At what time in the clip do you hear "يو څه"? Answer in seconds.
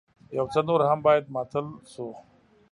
0.37-0.59